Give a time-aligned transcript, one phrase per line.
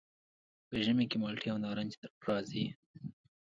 [0.67, 1.91] په ژمي کې مالټې او نارنج
[2.27, 2.65] راځي.